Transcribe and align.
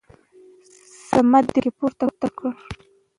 صمد 1.09 1.45
يې 1.47 1.51
په 1.53 1.59
کې 1.63 1.71
پورته 1.77 2.27
کړ. 2.37 2.51